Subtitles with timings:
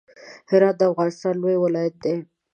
[0.51, 2.17] هرات د افغانستان لوی ولایت دی.